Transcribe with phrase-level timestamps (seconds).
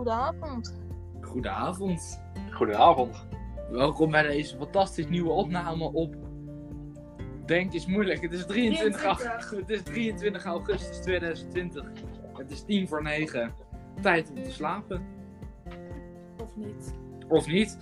[0.00, 0.78] hele goede avond.
[1.20, 2.22] Goedenavond.
[2.50, 3.26] Goedenavond.
[3.70, 6.14] Welkom bij deze fantastisch nieuwe opname op.
[7.46, 8.22] Denk is moeilijk.
[8.22, 11.84] Het is 23, augustus, het is 23 augustus 2020.
[12.32, 13.54] Het is 10 voor 9.
[14.02, 15.06] Tijd om te slapen.
[16.42, 16.94] Of niet?
[17.28, 17.78] Of niet.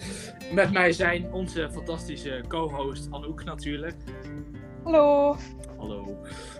[0.52, 3.96] Met mij zijn onze fantastische co-host Anouk natuurlijk.
[4.82, 5.36] Hallo.
[5.76, 6.16] Hallo.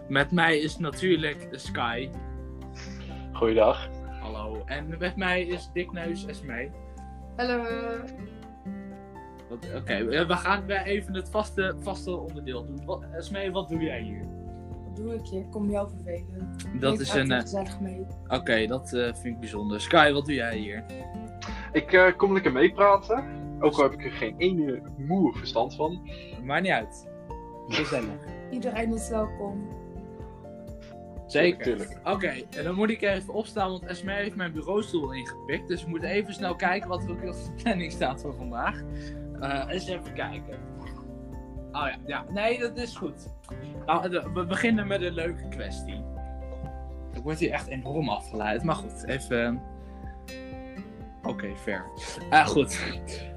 [0.08, 2.08] Met mij is natuurlijk Sky.
[3.32, 3.97] Goeiedag.
[4.32, 4.62] Hallo.
[4.64, 6.70] En met mij is Dikneus Esmee.
[7.36, 7.64] Hallo.
[9.76, 12.84] Oké, eh, we gaan weer even het vaste, vaste onderdeel doen.
[12.84, 14.24] Wat, Esmee, wat doe jij hier?
[14.84, 15.40] Wat doe ik hier?
[15.40, 16.56] Ik kom jou vervelen.
[16.80, 17.30] Dat Ik is een.
[17.30, 18.06] er eh, gezellig mee.
[18.28, 19.80] Oké, dat eh, vind ik bijzonder.
[19.80, 20.84] Sky, wat doe jij hier?
[21.72, 23.24] Ik eh, kom lekker meepraten.
[23.60, 26.10] Ook al heb ik er geen ene moe verstand van.
[26.44, 27.08] Maakt niet uit.
[27.68, 28.18] Gezellig.
[28.50, 29.68] Iedereen is welkom.
[31.28, 32.00] Zeker.
[32.04, 35.68] Oké, en dan moet ik even opstaan, want Esme heeft mijn bureaustoel ingepikt.
[35.68, 38.82] Dus we moeten even snel kijken wat er ook op de planning staat voor vandaag.
[39.40, 40.58] Eh eens even kijken.
[41.72, 43.26] Oh ja, ja, nee, dat is goed.
[43.86, 46.04] Nou, we beginnen met een leuke kwestie.
[47.14, 49.62] Ik word hier echt enorm afgeleid, maar goed, even.
[51.22, 51.84] Oké, fair.
[52.30, 52.80] Ah, goed.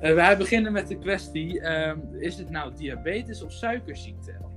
[0.02, 4.51] Eh, wij beginnen met de kwestie: ehm, is het nou diabetes of suikerziekte?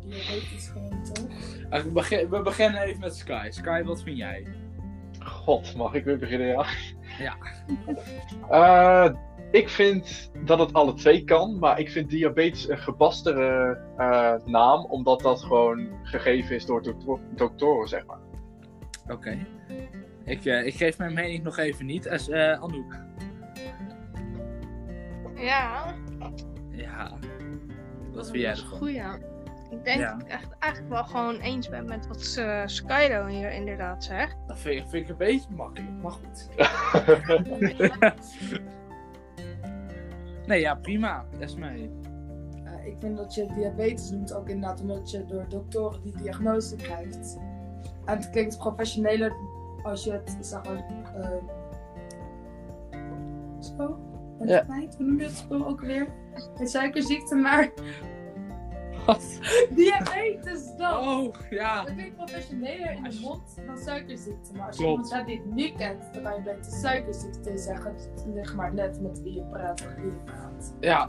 [0.00, 1.26] Ja, Diabetes gewoon toch?
[1.70, 3.46] Ah, we, begin- we beginnen even met Sky.
[3.50, 4.46] Sky, wat vind jij?
[5.24, 6.64] God, mag ik weer beginnen, ja?
[7.18, 7.36] Ja.
[8.50, 9.10] Eh,
[9.50, 14.84] ik vind dat het alle twee kan, maar ik vind diabetes een gebastere eh, naam,
[14.84, 18.18] omdat dat gewoon gegeven is door dokter- doktoren, zeg maar.
[19.08, 19.46] Oké.
[20.24, 22.08] Ik, eh, ik geef mijn mening nog even niet.
[22.10, 22.98] Als eh Anouk.
[25.34, 25.94] Ja,
[26.70, 27.18] Ja.
[28.12, 28.78] Wat vind jij dat is ervan?
[28.78, 29.18] goed, ja.
[29.70, 30.12] Ik denk Ja.
[30.12, 34.36] dat ik echt eigenlijk wel gewoon eens ben met wat eh, Skylo hier inderdaad zegt.
[34.46, 36.48] Dat vind, ik- vind ik een beetje makkelijk, maar goed.
[40.46, 41.24] nee, ja, prima.
[41.38, 41.90] Esmee.
[42.64, 46.76] Eh, ik vind dat je diabetes noemt ook inderdaad omdat je door doktoren die diagnose
[46.76, 47.38] krijgt.
[48.04, 49.32] En het klinkt professioneler
[49.82, 51.30] als je het, zeg maar, eh,
[53.60, 53.98] zo,
[54.44, 54.64] Ja.
[54.66, 56.06] Hoe noem je het spul ook weer?
[56.56, 57.70] Een suikerziekte, maar
[59.06, 59.38] Wat?
[59.70, 61.08] diabetes dan!
[61.08, 61.82] Oh, ja.
[61.84, 64.52] Dat klinkt professioneler in de mond dan suikerziekte.
[64.56, 67.94] Maar als je iemand hebt die het niet kent, dan kan je beter suikerziekte zeggen.
[67.94, 70.74] Het ligt maar net met wie je praat en wie je praat.
[70.80, 71.08] Ja.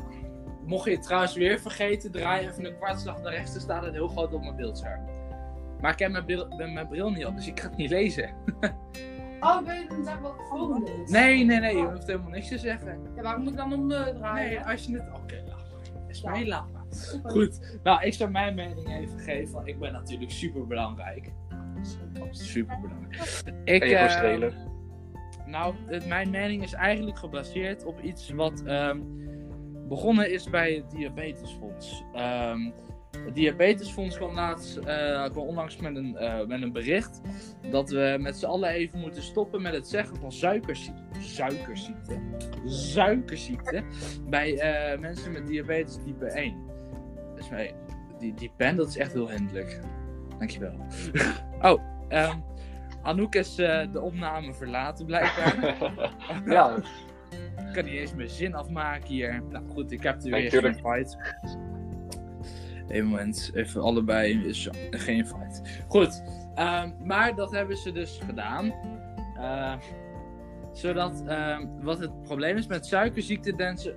[0.65, 3.51] Mocht je het trouwens weer vergeten, draai even een kwartslag naar rechts.
[3.51, 5.01] Dan staat het heel groot op mijn beeldscherm.
[5.81, 8.29] Maar ik heb mijn, bril, mijn bril niet op, dus ik kan het niet lezen.
[9.43, 11.09] Oh, ben je dan zeggen wat het volgende is?
[11.09, 11.77] Nee, nee, nee.
[11.77, 12.99] Je hoeft helemaal niks te zeggen.
[13.15, 14.49] Ja, waarom moet ik dan omdraaien?
[14.49, 15.03] Nee, als je het...
[15.15, 16.07] Oké, laat maar.
[16.07, 16.47] Esmee, Ja.
[16.47, 16.80] laat maar.
[17.23, 19.53] Goed, nou, ik zou mijn mening even geven.
[19.53, 21.31] Want ik ben natuurlijk super belangrijk.
[22.31, 23.43] Super belangrijk.
[23.63, 24.53] Ik, eh, strelen.
[25.45, 28.99] nou, het, mijn mening is eigenlijk gebaseerd op iets wat ehm,
[29.87, 32.03] begonnen is bij het Diabetesfonds.
[32.13, 32.71] Ehm,
[33.25, 37.21] het Diabetesfonds kwam, laatst, eh, kwam onlangs met een, eh, met een bericht
[37.71, 41.01] dat we met z'n allen even moeten stoppen met het zeggen van suikerziekte.
[41.19, 42.19] Suikerziekte.
[42.65, 43.83] Suikerziekte.
[44.29, 46.70] Bij eh, mensen met diabetes type 1.
[47.49, 47.73] Mij,
[48.19, 49.79] die, die pen, dat is echt heel hinderlijk.
[50.37, 50.75] Dankjewel.
[51.71, 52.37] oh, ehm
[53.01, 55.75] Anouk is eh, de opname verlaten blijkbaar.
[56.45, 56.75] ja,
[57.57, 59.43] Ik kan niet eens mijn zin afmaken hier.
[59.49, 61.17] Nou goed, ik heb er weer geen fight.
[62.87, 65.61] Eén moment, even allebei is geen fight.
[65.87, 66.23] Goed,
[66.55, 68.73] ehm, maar dat hebben ze dus gedaan.
[69.37, 69.73] Eh,
[70.73, 73.95] zodat, ehm, wat het probleem is met suikerziekte, denken,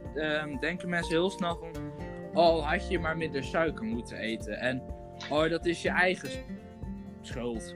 [0.60, 1.71] denken mensen heel snel van...
[2.34, 4.61] Oh, had je maar minder suiker moeten eten.
[4.61, 4.83] En
[5.31, 6.31] oh, dat is je eigen
[7.21, 7.75] schuld.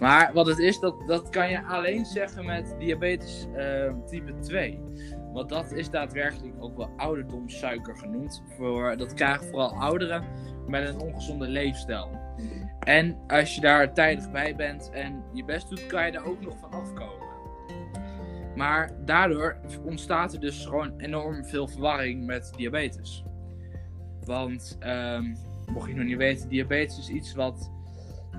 [0.00, 4.80] Maar wat het is, dat, dat kan je alleen zeggen met diabetes ehm, type 2.
[5.32, 8.42] Want dat is daadwerkelijk ook wel ouderdomssuiker genoemd.
[8.56, 10.24] Voor, dat krijgen vooral ouderen
[10.66, 12.18] met een ongezonde leefstijl.
[12.80, 16.40] En als je daar tijdig bij bent en je best doet, kan je daar ook
[16.40, 17.28] nog van afkomen.
[18.56, 23.24] Maar daardoor ontstaat er dus gewoon enorm veel verwarring met diabetes.
[24.24, 25.34] Want, ehm,
[25.72, 27.70] mocht je nog niet weten, diabetes is iets wat.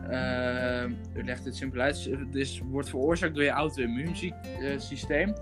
[0.10, 2.10] ehm ik leg het simpel uit.
[2.32, 5.34] Is, wordt veroorzaakt door je auto-immuunsysteem.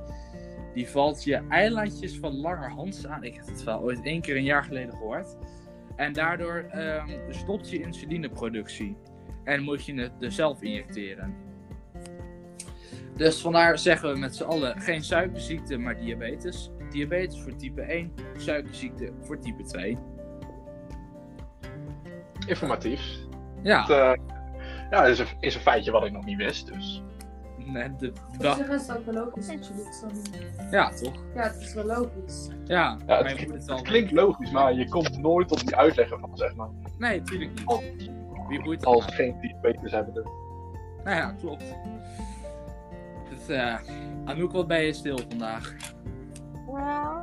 [0.73, 3.23] Die valt je eilandjes van langerhans aan.
[3.23, 5.37] Ik heb het wel ooit één keer een jaar geleden gehoord.
[5.95, 8.97] En daardoor ehm, stopt je insulineproductie.
[9.43, 11.35] En moet je het dus zelf injecteren.
[13.15, 16.71] Dus vandaar zeggen we met z'n allen geen suikerziekte, maar diabetes.
[16.89, 19.97] Diabetes voor type 1, suikerziekte voor type 2.
[22.49, 23.17] Informatief.
[23.63, 24.25] Ja, Het, eh,
[24.89, 27.03] ja, is een, is een feitje wat ik nog niet wist, dus...
[27.57, 28.59] nee, de, dag.
[28.59, 30.71] is ook wel logisch dat je dit zo doet.
[30.71, 31.13] Ja, toch?
[31.35, 32.49] Ja, het is wel logisch.
[32.65, 36.55] Ja, Ja, maar het, klinkt logisch, maar je komt nooit op die uitleggen van, zeg
[36.55, 36.69] maar.
[36.97, 38.11] Nee, natuurlijk niet.
[38.47, 39.15] Wie boeit het Als nou?
[39.15, 40.13] geen diabetes hebben.
[40.13, 40.23] Dus.
[41.03, 41.63] Nou ja, klopt.
[43.29, 43.75] Het, eh
[44.25, 45.75] Anouk, wat ben je stil vandaag?
[46.67, 47.21] Nou,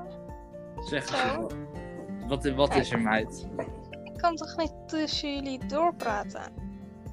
[0.88, 1.26] Zeg.
[2.26, 3.48] Wat, wat is er, meid?
[4.16, 6.42] Ik kan toch niet tussen jullie doorpraten?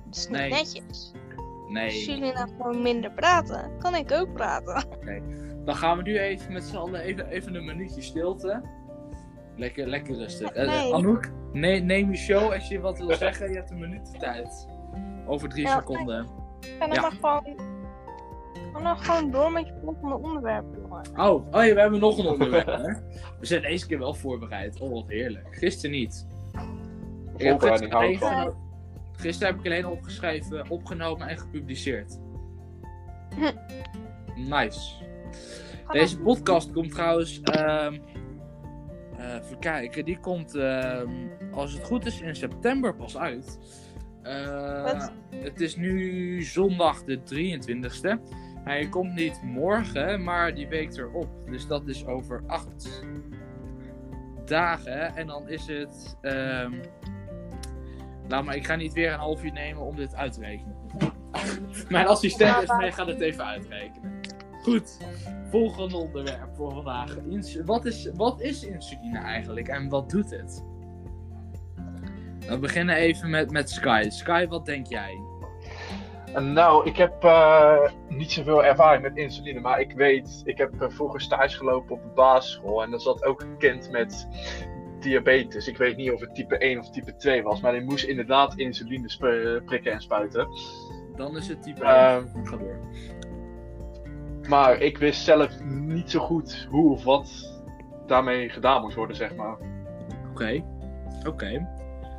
[0.05, 0.49] Dat is niet Nee.
[0.49, 1.11] netjes.
[1.37, 2.05] Als Nee.
[2.05, 4.85] jullie nou gewoon minder praten, kan ik ook praten.
[5.65, 8.61] Dan gaan we nu even met z'n allen even, even een minuutje stilte.
[9.55, 10.49] Lekker, lekker rustig.
[10.51, 10.93] Eh, Nee.
[10.93, 13.49] Anouk, nee, neem je show als je wat wil zeggen.
[13.49, 14.67] Je hebt een minuut de tijd.
[15.27, 16.27] Over drie Ja, seconden.
[16.79, 17.01] Ga dan Ja.
[17.01, 17.59] maar gewoon,
[18.73, 21.01] ga dan gewoon door met je volgende onderwerp, jongen.
[21.15, 22.65] Oh, oh ja, we hebben nog een onderwerp.
[22.65, 22.93] Hè?
[23.39, 24.79] We zijn deze keer wel voorbereid.
[24.79, 25.47] Oh, wat heerlijk.
[25.51, 26.27] Gisteren niet.
[27.37, 28.53] Ik heb gisteren,
[29.11, 32.19] gisteren heb ik alleen opgeschreven, opgenomen en gepubliceerd.
[33.35, 33.51] Hm.
[34.35, 34.93] Nice.
[35.91, 37.41] Deze podcast komt trouwens.
[37.41, 37.97] ehm
[39.17, 41.09] eh, even kijken, die komt ehm,
[41.51, 43.59] als het goed is in september pas uit.
[44.21, 45.11] Eh, Wat?
[45.35, 48.19] het is nu zondag de 23ste.
[48.63, 51.27] Hij komt niet morgen, maar die week erop.
[51.49, 53.03] Dus dat is over acht
[54.45, 55.15] dagen.
[55.15, 56.17] En dan is het.
[56.21, 56.73] ehm
[58.33, 60.75] laat maar, ik ga niet weer een half uur nemen om dit uit te rekenen.
[61.89, 64.21] Mijn assistent is mee, gaat het even uitrekenen.
[64.63, 64.97] Goed,
[65.49, 67.17] volgende onderwerp voor vandaag.
[67.29, 70.65] Ins- wat, is, wat is insuline eigenlijk en wat doet het?
[72.47, 74.05] We beginnen even met, met Sky.
[74.09, 75.21] Sky, wat denk jij?
[76.39, 80.89] Nou, ik heb eh, niet zoveel ervaring met insuline, maar ik weet, ik heb eh,
[80.89, 84.27] vroeger stage gelopen op de basisschool en er zat ook een kind met
[85.03, 85.67] diabetes.
[85.67, 88.57] Ik weet niet of het type 1 of type 2 was, maar die moest inderdaad
[88.57, 90.47] insuline sp- prikken en spuiten.
[91.15, 92.23] Dan is het type Ehm.
[92.35, 92.47] 1.
[92.47, 92.79] Ga door.
[94.49, 97.53] Maar ik wist zelf niet zo goed hoe of wat
[98.07, 99.57] daarmee gedaan moest worden, zeg maar.
[100.31, 100.63] Oké.
[101.27, 101.67] Oké.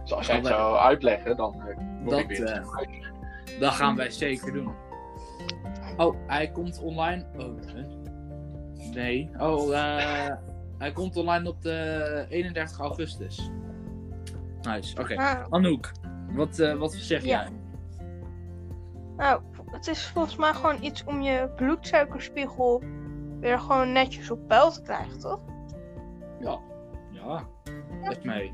[0.03, 3.61] Dus als jij het wij- zou uitleggen, dan eh word Dat, ik weer eh.
[3.61, 4.73] Dat gaan wij zeker doen.
[5.97, 7.25] Oh, hij komt online.
[7.39, 7.55] Oh,
[8.95, 9.31] nee.
[9.39, 10.33] Oh, eh,
[10.79, 13.51] hij komt online op de 31 augustus.
[14.63, 15.15] Nice, oké.
[15.15, 15.93] Nou, Anouk,
[16.33, 17.29] wat, eh, wat zeg Ja.
[17.29, 17.49] jij?
[19.17, 22.83] nou, het is volgens mij gewoon iets om je bloedsuikerspiegel
[23.41, 25.41] weer gewoon netjes op peil te krijgen, toch?
[26.41, 26.59] Ja.
[27.11, 27.43] Ja.
[28.03, 28.53] Met mij.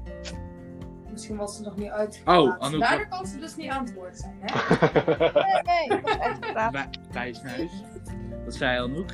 [1.10, 2.22] Misschien was ze nog niet uit.
[2.24, 4.46] Oh, Anouk, Daardoor kan ze dus niet antwoord zijn, hè?
[5.42, 6.88] Nee, nee, ik was uitgepraat.
[7.12, 7.82] Wijsneus.
[8.44, 9.10] Wat zei Anouk?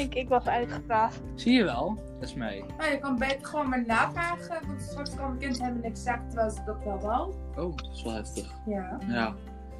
[0.00, 1.20] Ik, ik was uitgepraat.
[1.34, 1.94] Zie je wel?
[2.20, 2.64] Dat is mij.
[2.78, 6.26] Nou, je kan beter gewoon maar navragen, want straks kan het kind helemaal niks zeggen
[6.28, 7.32] terwijl ze dat wel wou.
[7.56, 8.52] Oh, dat is wel heftig.
[8.66, 8.98] Ja.
[9.08, 9.34] Ja.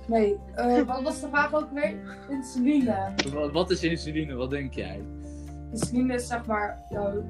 [0.06, 1.94] Nee, eh, wat was de vraag ook weer?
[2.28, 3.12] Insuline.
[3.32, 4.34] Wa- Wat is insuline?
[4.34, 5.00] Wat denk jij?
[5.70, 7.22] Insuline is zeg maar, jouw,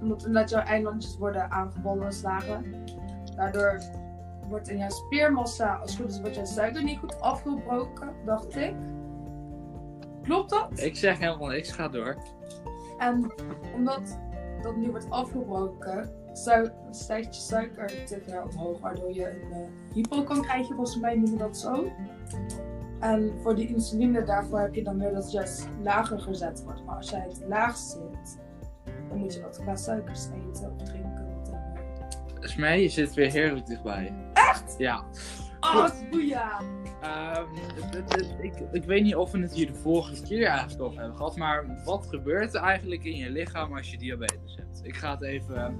[0.00, 2.60] omdat, omdat jouw eilandjes worden aangebonden het ware.
[3.36, 3.80] Daardoor
[4.48, 8.56] wordt in jouw spiermassa, als het goed is, wordt jouw suiker niet goed afgebroken, dacht
[8.56, 8.74] ik.
[10.28, 10.80] Klopt dat?
[10.80, 12.16] Ik zeg helemaal niks, ga door.
[12.98, 13.32] En
[13.74, 14.18] omdat
[14.62, 16.10] dat nu wordt afgebroken,
[16.90, 21.14] stijgt je suiker te ver omhoog, waardoor je een eh, hypo kan krijgen, volgens mij
[21.14, 21.92] noemen we dat zo.
[23.00, 26.84] En voor die insuline, daarvoor heb je dan weer dat juist lager gezet wordt.
[26.84, 28.38] Maar als jij het laag zit,
[29.08, 31.26] dan moet je wat qua suikers eten of drinken.
[32.40, 34.14] is mij, je zit weer heerlijk dichtbij.
[34.32, 34.74] Echt?
[34.78, 35.04] Ja.
[35.60, 36.60] Oh, boeia!
[37.02, 37.46] Ehm,
[38.72, 41.82] ik, weet niet of we het hier de vorige keer eigenlijk over hebben gehad, maar
[41.84, 44.80] wat gebeurt er eigenlijk in je lichaam als je diabetes hebt?
[44.82, 45.76] Ik ga het even,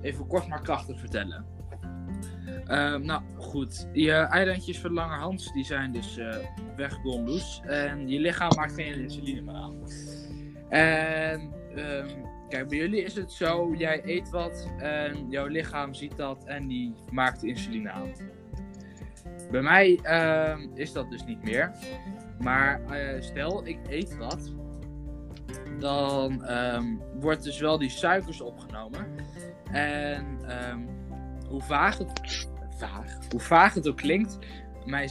[0.00, 1.44] even kort maar krachtig vertellen.
[2.66, 6.18] Ehm, nou goed, je eilandjes van Langerhans die zijn dus
[7.02, 9.74] loes en je lichaam maakt geen insuline meer aan.
[10.68, 12.08] En ehm,
[12.48, 16.66] kijk, bij jullie is het zo, jij eet wat en jouw lichaam ziet dat en
[16.66, 18.12] die maakt insuline aan.
[19.50, 21.70] Bij mij ehm, is dat dus niet meer.
[22.38, 24.52] Maar eh, stel, ik eet wat.
[25.78, 26.84] Dan ehm,
[27.20, 29.06] wordt dus wel die suikers opgenomen.
[29.72, 30.78] En ehm,
[31.48, 32.12] hoe vaag het,
[32.78, 34.38] vaag, hoe vaag het ook klinkt.
[34.84, 35.10] Mijn,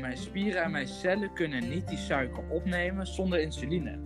[0.00, 3.98] mijn spieren en mijn cellen kunnen niet die suiker opnemen zonder insuline.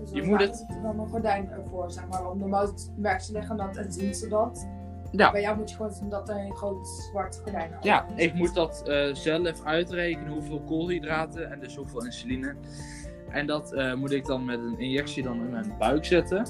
[0.00, 2.22] Dus Je moet het- er dan een gordijn ervoor, zeg maar.
[2.22, 4.68] Want normaal merken ze liggen dat en zien ze dat.
[5.16, 5.30] Ja.
[5.30, 8.34] Bij jou moet je gewoon zien dat er een groot zwart gordijn aan Ja, ik
[8.34, 12.54] moet dat eh, zelf uitrekenen hoeveel koolhydraten en dus hoeveel insuline.
[13.30, 16.46] En dat eh, moet ik dan met een injectie dan in mijn buik zetten.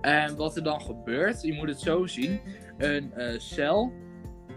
[0.00, 2.40] En wat er dan gebeurt, je moet het zo zien.
[2.78, 3.92] Een eh, cel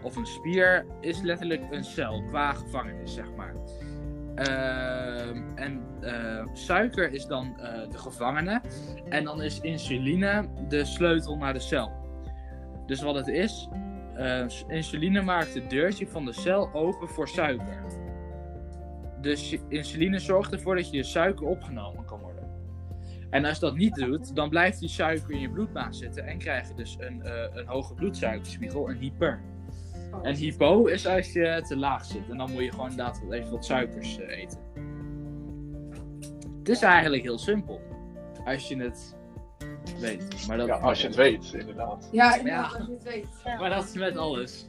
[0.02, 3.54] of een spier is letterlijk een cel qua gevangenis, zeg maar.
[4.34, 5.82] Ehm, en
[6.52, 7.54] suiker is dan
[7.90, 8.60] de gevangene.
[9.08, 12.01] En dan is insuline de sleutel naar de cel.
[12.92, 13.68] Dus wat het is,
[14.14, 17.84] eh, insuline maakt het deurtje van de cel open voor suiker.
[19.20, 22.48] Dus insuline zorgt ervoor dat je suiker opgenomen kan worden.
[23.30, 26.38] En als je dat niet doet, dan blijft die suiker in je bloedbaan zitten en
[26.38, 29.40] krijg je dus een, eh, een hoge bloedsuikerspiegel, een hyper.
[30.12, 30.26] Oh.
[30.26, 32.30] En hypo is als je te laag zit.
[32.30, 34.58] En dan moet je gewoon inderdaad even wat suikers eh, eten.
[36.58, 37.80] Het is eigenlijk heel simpel.
[38.44, 39.16] Als je het
[40.02, 40.46] weet.
[40.46, 42.08] Maar dat, Ja, als je het weet, inderdaad.
[42.12, 43.58] Ja, inderdaad, als je het weet.
[43.58, 44.66] Maar dat is met alles.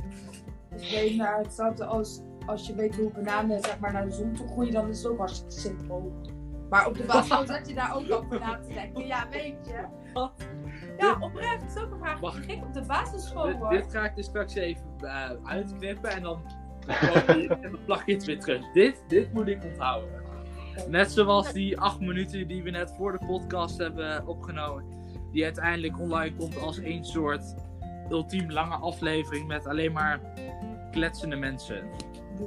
[0.70, 4.12] Dus je weet naar hetzelfde als als je weet hoe bananen zeg maar, naar de
[4.12, 6.14] zon toe groeien, dan is het ook hartstikke simpel.
[6.70, 9.08] Maar op de basisschool zet je daar ook over na te denken.
[9.08, 9.86] Ja, weet je.
[10.98, 11.62] Ja, oprecht.
[11.62, 12.38] Het is ook een vraag.
[12.38, 13.70] Ik ging op de basisschool Dit, hoor.
[13.70, 16.42] dit ga ik dus straks even eh, uitknippen en dan,
[17.48, 18.72] en dan plak je het weer terug.
[18.72, 20.22] Dit, dit moet ik onthouden.
[20.88, 24.86] Net zoals die acht minuten die we net voor de podcast hebben opgenomen.
[25.34, 27.56] Die uiteindelijk online komt als één soort
[28.10, 30.20] ultiem lange aflevering met alleen maar
[30.92, 31.84] kletsende mensen.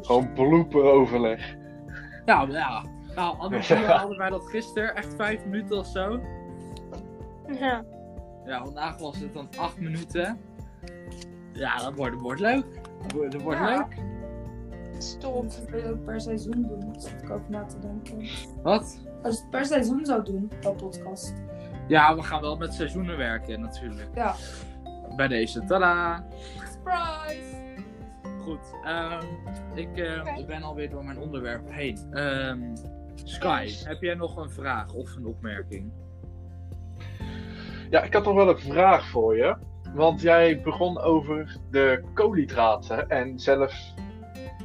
[0.02, 1.54] Gewoon blooperoverleg.
[2.26, 2.84] Ja, maar ja.
[3.14, 6.20] Nou, anders hadden wij dat gisteren, echt vijf minuten of zo.
[7.60, 7.84] Ja.
[8.44, 10.38] Ja, vandaag was het dan acht minuten.
[11.52, 12.64] Ja, dat wordt, wordt leuk.
[13.02, 13.76] Dat wordt, dat wordt Ja.
[13.76, 14.04] leuk.
[15.70, 16.94] Wil je ook per seizoen doen.
[17.00, 18.28] Zit ik over na te denken.
[18.62, 19.00] Wat?
[19.22, 21.34] Als je het per seizoen zou doen, dat podcast.
[21.86, 24.08] Ja, we gaan wel met seizoenen werken natuurlijk.
[24.14, 24.34] Ja.
[25.16, 25.64] Bij deze.
[25.64, 26.24] Tada!
[26.72, 27.54] Surprise!
[28.42, 28.74] Goed.
[28.84, 29.24] ehm,
[29.74, 30.44] ik eh, Oké.
[30.46, 31.98] ben alweer door mijn onderwerp heen.
[32.12, 32.60] Ehm,
[33.24, 35.92] Sky, heb jij nog een vraag of een opmerking?
[37.90, 39.56] Ja, ik had nog wel een vraag voor je.
[39.94, 43.08] Want jij begon over de koolhydraten.
[43.08, 43.74] En zelf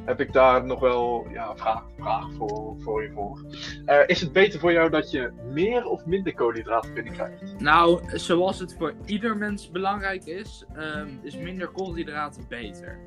[0.05, 3.45] heb ik daar nog wel ja, een vraag, vraag voor, voor je voor.
[3.85, 7.59] Eh, is het beter voor jou dat je meer of minder koolhydraten binnenkrijgt?
[7.59, 12.99] Nou, zoals het voor ieder mens belangrijk is, ehm, is minder koolhydraten beter.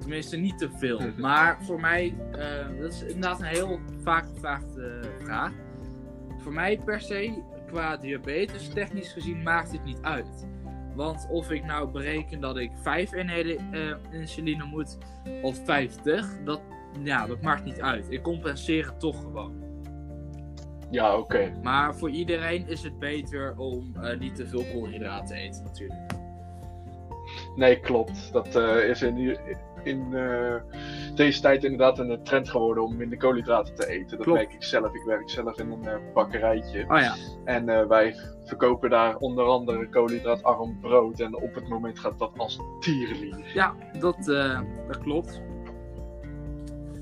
[0.00, 0.98] Tenminste, niet te veel.
[1.00, 1.20] Mhm.
[1.20, 5.52] Maar voor mij, eh, dat is inderdaad een heel vaak gevraagde vraag.
[6.38, 10.46] Voor mij per se, qua diabetes, technisch gezien, maakt het niet uit.
[10.98, 14.98] Want of ik nou bereken dat ik 5 eenheden eh, insuline moet
[15.42, 16.60] of 50, dat,
[17.02, 18.06] ja, dat maakt niet uit.
[18.10, 19.62] Ik compenseer het toch gewoon.
[20.90, 21.52] Ja, oké.
[21.62, 26.00] Maar voor iedereen is het beter om eh, niet te veel koolhydraten te eten natuurlijk.
[27.56, 28.32] Nee, klopt.
[28.32, 29.36] Dat eh, is in,
[29.84, 30.54] in eh,
[31.14, 34.16] deze tijd inderdaad een trend geworden om minder koolhydraten te eten.
[34.16, 34.38] Dat Klopt.
[34.40, 34.94] merk ik zelf.
[34.94, 36.84] Ik werk zelf in een eh, bakkerijtje.
[36.88, 41.20] Oh ja, En eh, wij verkopen daar onder andere koolhydraatarm brood.
[41.20, 43.50] En op het moment gaat dat als tierenlier.
[43.54, 45.42] ja dat, eh, dat klopt.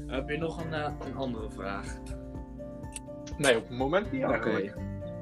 [0.07, 1.97] Heb je nog een, eh, een andere vraag?
[3.37, 4.73] Nee, op het moment niet Oké.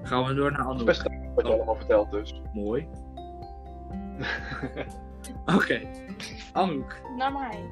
[0.02, 0.86] Gaan we door naar Het is Anouk.
[0.86, 1.02] best
[1.34, 2.40] wat je allemaal vertelt dus.
[2.52, 2.86] Mooi.
[5.54, 5.80] Oké.
[6.52, 7.00] Anouk.
[7.16, 7.70] Naar mij.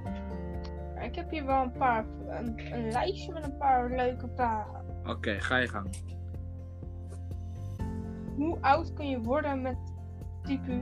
[1.05, 4.85] Ik heb hier wel een paar, een, een lijstje met een paar leuke vragen.
[5.07, 5.89] Oké, ga je gang.
[8.37, 9.77] Hoe oud kun je worden met
[10.43, 10.81] type,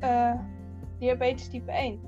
[0.00, 0.34] eh,
[0.98, 2.00] diabetes type 1?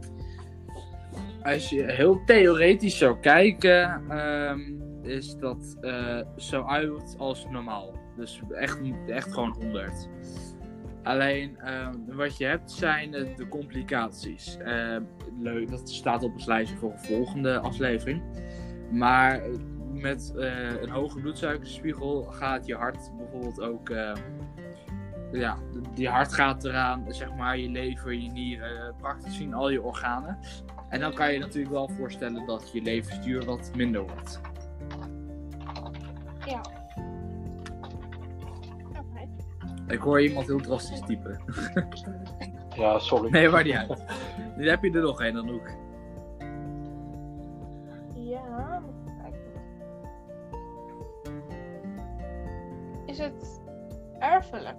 [1.43, 4.61] Als je heel theoretisch zou kijken, ehm,
[5.03, 7.95] is dat eh, zo oud als normaal.
[8.17, 10.09] Dus echt, echt gewoon 100.
[11.03, 14.57] Alleen ehm, wat je hebt zijn de complicaties.
[14.57, 15.03] Ehm,
[15.39, 18.23] leuk, dat staat op een lijstje voor een volgende aflevering.
[18.91, 19.51] Maar eh,
[19.93, 23.91] met eh, een hoge bloedsuikerspiegel gaat je hart bijvoorbeeld ook.
[23.91, 24.13] eh,
[25.33, 25.57] ja,
[25.95, 30.39] je hart gaat eraan, zeg maar, je lever, je nieren, praktisch gezien al je organen.
[30.89, 34.41] En dan kan je natuurlijk wel voorstellen dat je levensduur wat minder wordt.
[36.47, 36.61] Ja.
[39.93, 41.41] Ik hoor iemand heel drastisch typen.
[42.77, 43.31] Ja, sorry.
[43.31, 44.05] Nee, maar niet uit.
[44.57, 45.71] Nu heb je er nog een, Anouk.
[48.15, 49.41] Ja, moet ik kijken.
[53.07, 53.61] Is het
[54.19, 54.77] erfelijk?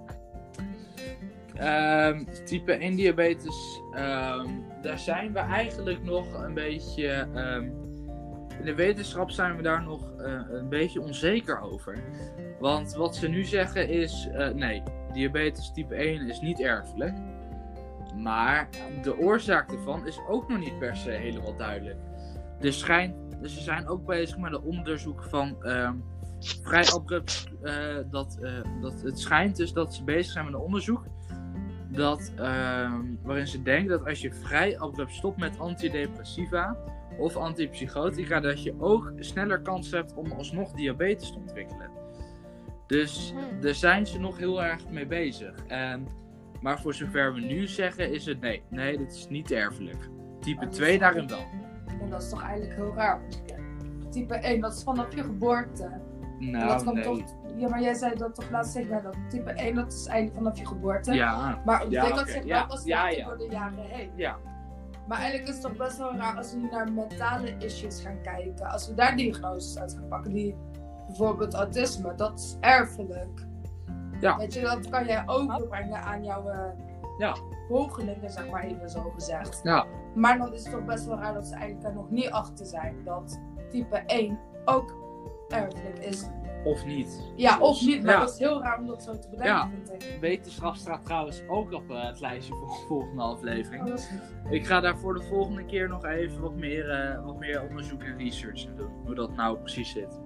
[1.54, 4.48] Ehm, type 1 diabetes, ehm,
[4.82, 7.08] daar zijn we eigenlijk nog een beetje.
[7.34, 7.62] ehm,
[8.58, 11.98] in de wetenschap zijn we daar nog eh, een beetje onzeker over.
[12.60, 14.82] Want wat ze nu zeggen is: eh, nee,
[15.14, 17.14] diabetes type 1 is niet erfelijk.
[18.16, 18.68] Maar
[19.02, 21.98] de oorzaak ervan is ook nog niet per se helemaal duidelijk.
[22.60, 25.94] Er schijnt, dus ze zijn ook bezig met een onderzoek van ehm,
[26.62, 27.52] vrij abrupt.
[27.62, 31.04] eh, dat, eh, dat het schijnt dus dat ze bezig zijn met een onderzoek
[31.88, 36.76] dat, ehm, waarin ze denken dat als je vrij abrupt stopt met antidepressiva,
[37.18, 41.90] of antipsychotica, dat je ook sneller kans hebt om alsnog diabetes te ontwikkelen.
[42.94, 43.60] Dus Hmm.
[43.60, 45.54] daar zijn ze nog heel erg mee bezig.
[45.66, 46.06] En,
[46.60, 48.62] maar voor zover we nu zeggen, is het nee.
[48.70, 50.08] Nee, dit is niet erfelijk.
[50.40, 51.44] Type Maar dat 2 is- daarin wel.
[52.00, 53.20] En dat is toch eigenlijk heel raar.
[54.10, 55.82] Type 1, dat is vanaf je geboorte.
[56.38, 57.02] Dat Nou, kan nee.
[57.04, 57.20] toch,
[57.56, 60.58] ja, maar jij zei dat toch laatst zeker dat type 1 dat is eigenlijk vanaf
[60.58, 61.12] je geboorte.
[61.12, 63.24] Ja, Maar ontwikkelt oké, zich ja, wel pas ja, ja.
[63.26, 64.10] door de jaren heen.
[64.16, 64.36] ja.
[65.08, 68.20] Maar eigenlijk is het toch best wel raar als we nu naar mentale issues gaan
[68.22, 68.66] kijken.
[68.70, 70.54] Als we daar diagnoses uit gaan pakken, die
[71.18, 73.46] bijvoorbeeld autisme, dat is erfelijk.
[74.20, 74.36] Ja.
[74.36, 76.68] Weet je, dat kan jij overbrengen aan jouw eh
[77.18, 77.36] Ja.
[77.68, 79.60] volgelingen, zeg maar even zo gezegd.
[79.62, 79.86] Ja.
[80.14, 82.66] Maar dan is het toch best wel raar dat ze eigenlijk er nog niet achter
[82.66, 83.40] zijn dat
[83.70, 84.94] type 1 ook
[85.48, 86.24] erfelijk is.
[86.64, 87.32] Of niet.
[87.36, 88.20] Ja, of niet, maar Ja.
[88.20, 89.68] dat is heel raar om dat zo te bedenken, Ja.
[89.86, 90.16] vind ik.
[90.20, 93.86] Wetenschap staat trouwens ook op eh, het lijstje voor de volgende aflevering.
[93.88, 94.52] Oh.
[94.52, 98.02] Ik ga daar voor de volgende keer nog even wat meer, eh, wat meer onderzoek
[98.02, 98.90] en research in doen.
[99.04, 100.20] Hoe dat nou precies zit.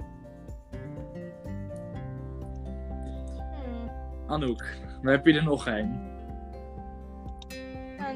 [4.29, 4.65] Anouk,
[5.03, 6.07] dan heb je er nog één.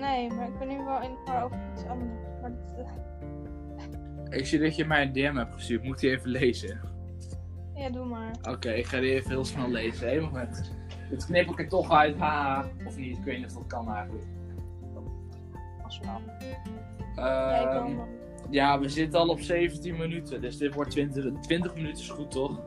[0.00, 2.11] Nee, maar ik ben nu wel in de war over iets anders.
[2.40, 2.87] Maar dat,
[4.31, 5.83] eh, Ik zie dat je mij een DM hebt gestuurd.
[5.83, 6.81] Moet die even lezen?
[7.75, 8.31] ja, doe maar.
[8.50, 10.14] Oké, ik ga die even heel snel lezen.
[10.14, 10.73] Eén moment.
[11.11, 12.19] Het knip ik er toch uit.
[12.19, 12.64] Ha.
[12.87, 14.26] Of niet, ik weet niet of dat kan eigenlijk.
[15.85, 16.21] Als wel.
[17.16, 17.97] ja, Ehm,
[18.50, 20.40] ja, we zitten al op 17 minuten.
[20.40, 22.61] Dus dit wordt 20, 20 minuten is goed, toch?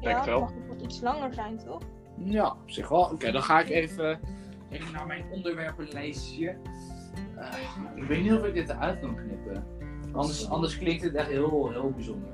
[0.00, 0.50] Ja, het wel.
[0.84, 1.82] Iets langer zijn, toch?
[2.16, 3.02] Ja, op zich wel.
[3.12, 4.20] Oké, dan ga ik even,
[4.70, 6.56] even naar mijn onderwerpenlijstje.
[7.36, 9.64] Eh, ik weet niet of ik dit eruit kan knippen.
[10.12, 12.32] Anders, anders klinkt het echt heel, heel bijzonder.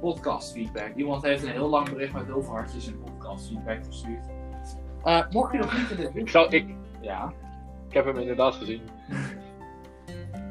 [0.00, 0.94] Podcast feedback.
[0.94, 4.26] Iemand heeft een heel lang bericht met heel veel hartjes en podcast feedback gestuurd.
[5.04, 7.32] Eh, mocht je nog niet in de Ik, zal, ik, ja,
[7.88, 8.80] ik heb hem inderdaad gezien.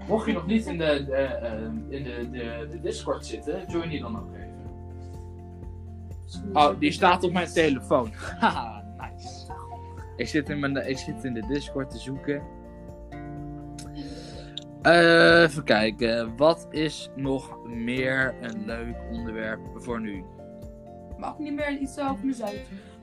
[0.08, 3.90] mocht je nog niet in de, de, eh, in de, de, de Discord zitten, join
[3.90, 4.47] die dan ook even.
[6.54, 8.12] Oh, die staat op mijn telefoon.
[8.40, 9.46] Haha, nice.
[10.16, 12.42] Ik zit, in mijn, ik zit in de Discord te zoeken.
[14.82, 16.36] Eh, even kijken.
[16.38, 20.24] Wat is nog meer een leuk onderwerp voor nu?
[21.18, 22.56] Mag niet meer iets over mezelf.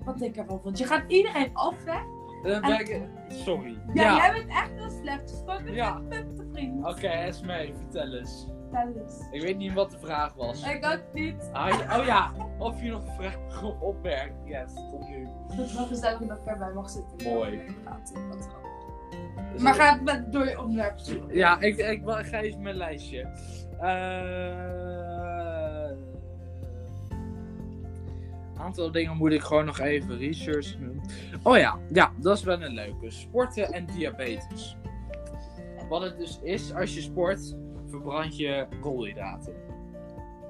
[0.05, 0.79] Wat ik ervan vond.
[0.79, 2.07] Je gaat iedereen afleggen.
[2.45, 3.79] Eh, ben ik- sorry.
[3.95, 5.99] Ja, Ja, jij bent echt een slechte spoken Ja.
[6.09, 6.87] met de vriend.
[6.87, 8.49] oké, Esme, vertel eens.
[9.31, 10.63] Ik weet niet wat de vraag was.
[10.69, 11.51] Ik ook niet.
[11.53, 14.35] Ah, ja- oh ja, of je nog een vraag of opmerkt.
[14.45, 15.29] Yes, tot nu.
[15.49, 17.33] Het is wel gezellig dat ik erbij mag zitten.
[17.33, 17.61] Mooi.
[19.53, 21.37] Dus Maar ga het met, door je onderwerp zoeken.
[21.37, 23.29] Ja, ik, ik, ik ga even mijn lijstje.
[28.55, 31.01] Een aantal dingen moet ik gewoon nog even research doen.
[31.43, 33.11] Oh ja, ja, dat is wel een leuke.
[33.11, 34.77] Sporten en diabetes.
[35.89, 37.57] Wat het dus is, als je sport,
[37.95, 39.55] verbrand je koolhydraten.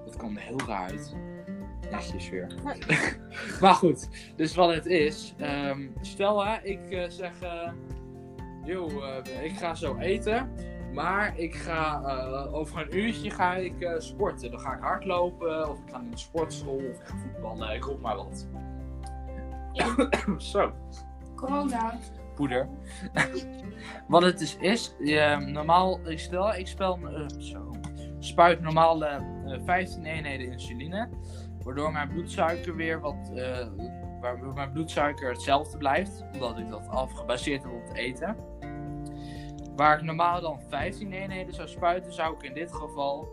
[0.05, 1.15] Dat kwam er heel raar uit.
[1.91, 2.55] Netjes weer.
[3.61, 5.35] maar goed, dus wat het is.
[5.39, 7.41] ehm, stel hè, ik eh, zeg...
[7.43, 7.71] eh,
[8.65, 10.51] Yo, eh, ik ga zo eten.
[10.93, 14.51] Maar ik ga eh, over een uurtje ga ik eh, sporten.
[14.51, 17.85] Dan ga ik hardlopen, of ik ga naar de sportschool, of ik ga voetballen, ik
[17.85, 18.47] roep maar wat.
[20.53, 20.73] zo,
[21.35, 21.99] Corona.
[22.35, 22.69] Poeder.
[24.09, 24.95] wat het dus is,
[25.47, 27.75] normaal, ik stel, ik spel, eh, zo,
[28.25, 31.09] spuit normaal eh, eh, 15 eenheden insuline.
[31.63, 33.67] Waardoor mijn bloedsuiker weer wat, eh,
[34.21, 36.25] waardoor mijn bloedsuiker hetzelfde blijft.
[36.33, 38.37] Omdat ik dat af gebaseerd heb op het eten.
[39.77, 43.29] Waar ik normaal dan 15 eenheden zou spuiten, zou ik in dit geval,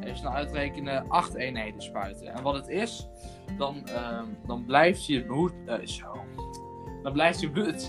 [0.00, 2.26] even snel uitrekenen, 8 eenheden spuiten.
[2.26, 3.08] En wat het is,
[3.58, 3.86] dan,
[4.46, 6.24] dan blijft je bloed, eh, zo.
[7.04, 7.88] Dan blijft je bloed.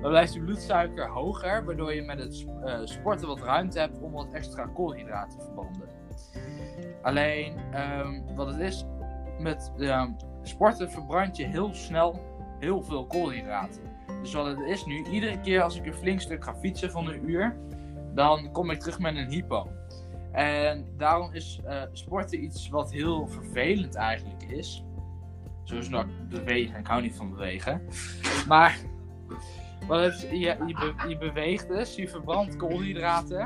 [0.00, 4.12] Dan blijft je bloedsuiker hoger, waardoor je met het eh, sporten wat ruimte hebt om
[4.12, 5.88] wat extra koolhydraten te verbranden.
[7.02, 8.84] Alleen, ehm, wat het is,
[9.38, 10.10] met ehm,
[10.42, 12.20] sporten verbrand je heel snel
[12.58, 13.82] heel veel koolhydraten.
[14.20, 17.08] Dus wat het is nu, iedere keer als ik een flink stuk ga fietsen van
[17.08, 17.56] een uur,
[18.14, 19.68] dan kom ik terug met een hypo.
[20.32, 24.84] En daarom is eh, sporten iets wat heel vervelend eigenlijk is.
[25.64, 27.82] Zoals nou bewegen, ik hou niet van bewegen.
[28.48, 28.78] Maar
[29.86, 30.56] wat het, je, je,
[30.96, 33.38] be- je beweegt dus, je verbrandt koolhydraten.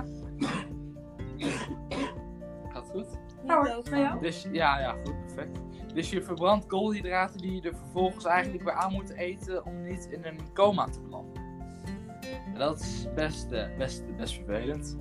[2.68, 3.06] Gaat het goed?
[3.44, 4.20] Nou hoor, bij jou?
[4.20, 5.60] Dus ja, ja, goed, perfect.
[5.94, 10.08] Dus je verbrandt koolhydraten die je er vervolgens eigenlijk weer aan moet eten om niet
[10.10, 11.42] in een coma te belanden.
[12.54, 14.98] En dat is best, eh, best, best vervelend.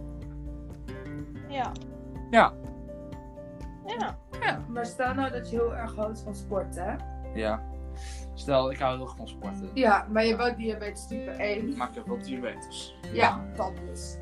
[1.50, 1.72] Ja.
[2.30, 2.54] Ja.
[3.88, 4.18] Ja.
[4.68, 6.96] Maar stel nou dat je heel erg houdt van sporten, hè?
[7.34, 7.62] Ja.
[8.34, 9.70] Stel, ik hou heel erg van sporten.
[9.74, 11.78] Ja, maar je hebt ook diabetes type 1.
[11.78, 12.96] Maar ik heb wel diabetes.
[13.14, 14.18] Ja, dat dus.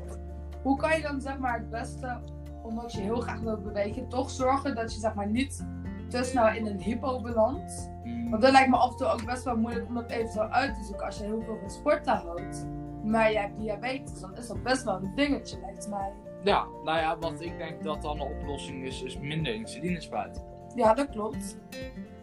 [0.62, 2.18] hoe kan je dan zeg maar het beste,
[2.62, 5.66] omdat je heel graag wilt bewegen, toch zorgen dat je zeg maar niet
[6.08, 7.90] te snel in een hypo belandt?
[8.04, 10.48] Mm, Want dat lijkt me af en toe ook best wel moeilijk om dat eventueel
[10.48, 12.66] uit te zoeken als je heel veel van sporten houdt.
[13.04, 16.12] Maar je hebt diabetes, dan is dat best wel een dingetje, lijkt mij.
[16.46, 20.42] Ja, nou ja, wat ik denk dat dan de oplossing is, is minder insuline spuiten.
[20.74, 21.58] Ja, dat klopt.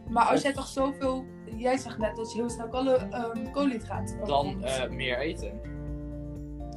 [0.10, 4.26] Maar als jij toch zoveel, jij zegt net dat je heel snel kool- ehm, koolhydraten
[4.26, 5.60] Dan eh, meer eten.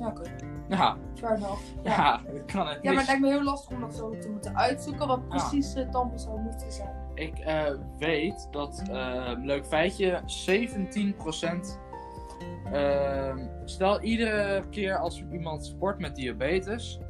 [0.00, 0.22] Ja, oké.
[0.68, 1.62] Ja, Fair enough.
[1.82, 1.90] Ja.
[1.96, 4.28] ja, dat kan het Ja, maar het lijkt me heel lastig om dat zo te
[4.30, 6.94] moeten uitzoeken, wat precies het dan zou moeten zijn.
[7.14, 11.78] Ik eh, weet dat, eh, leuk feitje, 17%.
[12.72, 17.00] ehm, stel iedere keer als iemand sport met diabetes,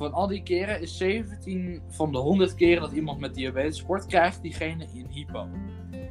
[0.00, 4.06] van al die keren is 17 van de 100 keren dat iemand met diabetes sport,
[4.06, 5.48] krijgt diegene een hypo.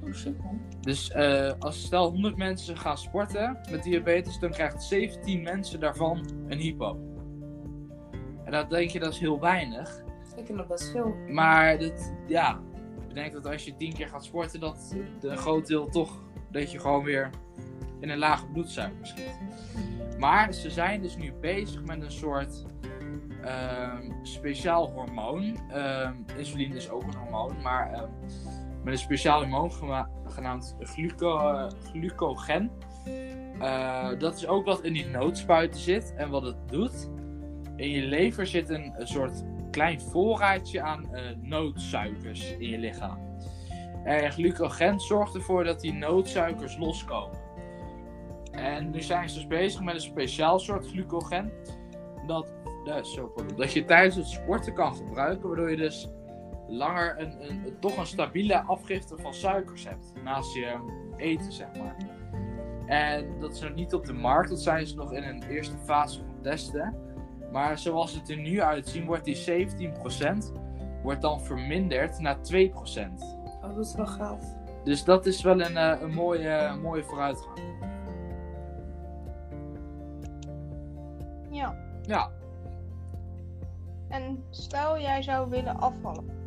[0.04, 0.62] Oh shit man.
[0.82, 6.30] Dus eh, als stel 100 mensen gaan sporten met diabetes, dan krijgt 17 mensen daarvan
[6.47, 6.97] een hypo.
[8.43, 10.04] En dan denk je dat is heel weinig.
[10.36, 11.15] Ik vind dat best veel.
[11.28, 12.62] Maar dit, ja,
[13.08, 16.71] ik denk dat als je 10 keer gaat sporten, dat een groot deel toch, dat
[16.71, 17.30] je gewoon weer
[17.99, 19.39] in een lage bloedsuiker schiet.
[20.17, 22.65] Maar ze zijn dus nu bezig met een soort
[24.21, 25.58] speciaal hormoon.
[25.69, 28.10] Ehm, insuline is ook een hormoon, maar ehm,
[28.84, 29.71] met een speciaal hormoon
[30.25, 32.71] genaamd gluco, eh, glucogen.
[33.60, 36.13] Eh, dat is ook wat in die noodspuiten zit.
[36.15, 37.10] En wat het doet,
[37.75, 43.17] in je lever zit een, soort klein voorraadje aan eh, noodsuikers in je lichaam.
[44.04, 47.38] En glucogen zorgt ervoor dat die noodsuikers loskomen.
[48.52, 51.52] En nu zijn ze dus bezig met een speciaal soort glucogen.
[52.28, 52.54] Dat,
[52.89, 55.47] eh, zo, dat je tijdens het sporten kan gebruiken.
[55.47, 56.10] Waardoor je dus
[56.67, 60.13] langer een, een, een- toch een stabiele afgifte van suikers hebt.
[60.23, 60.78] Naast je
[61.17, 61.95] eten, zeg maar.
[62.86, 64.49] En dat is nog niet op de markt.
[64.49, 66.95] Dat zijn ze nog in een eerste fase van testen.
[67.52, 70.52] Maar zoals het er nu uitziet, wordt die 17%
[71.04, 72.39] wordt dan verminderd naar 2%.
[73.62, 74.43] Oh, dat is wel gaaf.
[74.84, 77.60] Dus dat is wel een, eh, een mooie, mooie vooruitgang.
[81.49, 81.75] Ja.
[82.02, 82.32] Ja,
[84.10, 86.38] En stel jij zou willen afvallen.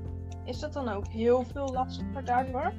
[0.44, 2.72] Is dat dan ook heel veel lastiger daardoor?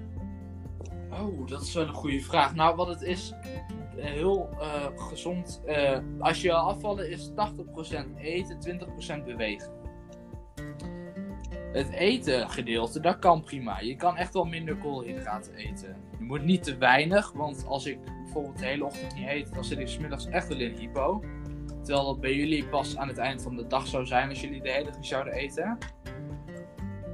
[1.22, 2.56] oh, dat is wel een goede vraag.
[2.56, 5.62] Nou, wat het is, eh, heel eh, gezond.
[5.66, 9.72] eh, als je wil afvallen is 80% eten, 20% bewegen.
[11.72, 13.80] Het eten gedeelte, dat kan prima.
[13.80, 15.96] Je kan echt wel minder koolhydraten eten.
[16.18, 19.64] Je moet niet te weinig, want als ik bijvoorbeeld de hele ochtend niet eet, dan
[19.64, 21.24] zit ik 's middags echt wel in hypo.
[21.84, 24.62] Terwijl dat bij jullie pas aan het eind van de dag zou zijn als jullie
[24.62, 25.78] de hele dag zouden eten.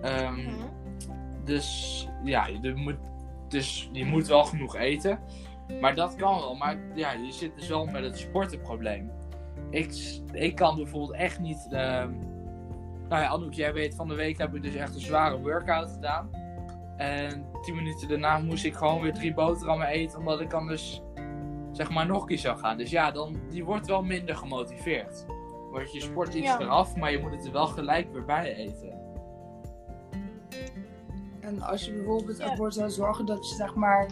[0.01, 0.65] Ehm, Mhm.
[1.43, 2.97] dus ja, je moet,
[3.47, 5.19] dus je moet wel genoeg eten.
[5.81, 6.55] Maar dat kan wel.
[6.55, 9.11] Maar ja, je zit dus wel met het sportenprobleem.
[9.69, 9.93] Ik,
[10.31, 11.67] ik kan bijvoorbeeld echt niet.
[11.71, 12.11] ehm,
[13.09, 15.89] nou ja, Anouk, jij weet, van de week heb ik dus echt een zware workout
[15.91, 16.29] gedaan.
[16.97, 21.01] En tien minuten daarna moest ik gewoon weer drie boterhammen eten, omdat ik anders
[21.79, 22.77] zeg maar nog een keer zou gaan.
[22.77, 25.25] Dus ja, dan, die wordt wel minder gemotiveerd.
[25.71, 26.59] Want je sport iets Ja.
[26.59, 28.97] eraf, maar je moet het er wel gelijk weer bij eten.
[31.39, 32.49] En als je bijvoorbeeld Ja.
[32.51, 34.07] ervoor zou zorgen dat je zeg maar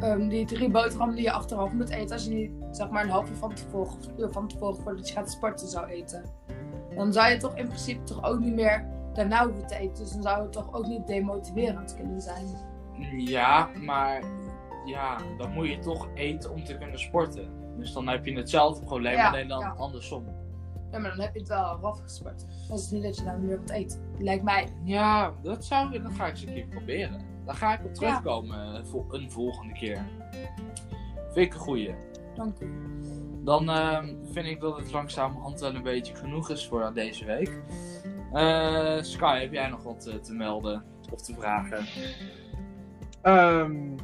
[0.00, 3.10] ehm, die drie boterhammen die je achteraf moet eten, als je die zeg maar een
[3.10, 6.24] half uur van tevoren, of een uur van tevoren voordat je gaat sporten zou eten,
[6.94, 10.02] dan zou je toch in principe toch ook niet meer daarna hoeven te eten.
[10.04, 12.46] Dus dan zou het toch ook niet demotiverend kunnen zijn.
[13.16, 14.22] Ja, maar
[14.84, 17.48] ja, dan moet je toch eten om te kunnen sporten.
[17.76, 19.68] Dus dan heb je hetzelfde probleem, Ja, alleen dan ja.
[19.68, 20.24] andersom.
[20.90, 22.46] Ja, maar dan heb je het wel al afgesport.
[22.68, 24.00] Dan is het niet dat je nou meer wat eet.
[24.18, 24.68] Lijkt mij.
[24.84, 27.20] Ja, dat, zou, dat ga ik eens een keer proberen.
[27.44, 30.04] Daar ga ik op terugkomen eh, vol- een volgende keer.
[31.32, 31.94] Vind ik een goeie.
[32.34, 32.72] Dank u.
[33.44, 37.62] Dan ehm, vind ik dat het langzamerhand wel een beetje genoeg is voor deze week.
[38.32, 41.86] Eh, Sky, heb jij nog wat eh, te melden of te vragen?
[43.22, 43.96] Ehm,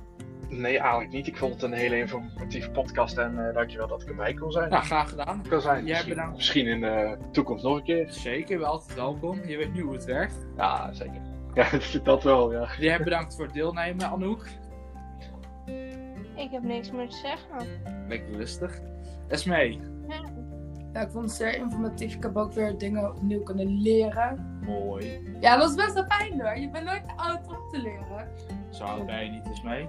[0.60, 1.26] nee, eigenlijk niet.
[1.26, 4.70] Ik vond het een hele informatieve podcast en eh, dankjewel dat ik erbij kon zijn.
[4.70, 5.42] Nou, graag gedaan.
[5.48, 5.76] kan zijn.
[5.76, 6.36] jij misschien, bedankt.
[6.36, 8.06] misschien in de toekomst nog een keer.
[8.10, 9.40] Zeker, bent altijd welkom.
[9.46, 10.46] Je weet nu hoe het werkt.
[10.56, 11.20] Ja, zeker.
[11.54, 11.68] Ja,
[12.02, 12.68] dat wel, ja.
[12.78, 14.46] Jij bedankt voor het deelnemen, Anouk.
[16.34, 17.68] Ik heb niks meer te zeggen.
[18.08, 18.80] Lekker rustig.
[19.28, 19.80] Esmee.
[20.92, 22.14] Ja, ik vond het zeer informatief.
[22.14, 24.58] Ik heb ook weer dingen opnieuw kunnen leren.
[24.66, 25.36] Mooi.
[25.40, 26.58] Ja, dat is best wel fijn hoor.
[26.58, 28.28] Je bent nooit te oud om te leren.
[28.70, 29.88] Zo oud ben je niet Esmee.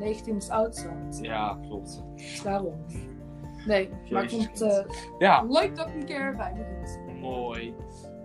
[0.00, 0.88] 19 is oud zo.
[1.22, 2.04] Ja, klopt.
[2.16, 2.74] Dus daarom.
[3.66, 7.20] Nee, maar Jezus vond het eh, Ja, leuk dat ik een keer erbij moet.
[7.20, 7.74] mooi.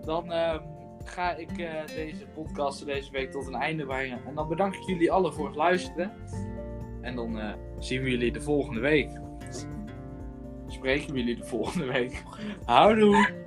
[0.04, 0.60] Dan ehm,
[1.04, 4.20] ga ik eh, deze podcast deze week tot een einde brengen.
[4.26, 6.12] En dan bedank ik jullie allen voor het luisteren.
[7.00, 9.10] En dan eh, zien we jullie de volgende week.
[10.66, 12.22] spreken we jullie de volgende week.
[12.64, 13.41] Houdoe!